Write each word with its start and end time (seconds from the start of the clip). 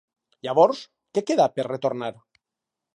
Llavors, 0.47 0.81
què 1.19 1.25
queda 1.29 1.49
per 1.59 1.69
retornar? 1.71 2.13